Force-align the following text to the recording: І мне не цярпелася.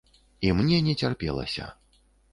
І 0.47 0.49
мне 0.61 0.79
не 0.87 0.95
цярпелася. 1.05 1.71